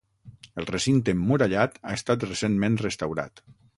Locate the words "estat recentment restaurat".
1.99-3.45